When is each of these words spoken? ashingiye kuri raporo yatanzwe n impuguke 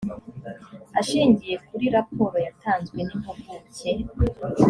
ashingiye 0.99 1.55
kuri 1.67 1.85
raporo 1.95 2.37
yatanzwe 2.45 2.97
n 3.03 3.09
impuguke 3.15 3.53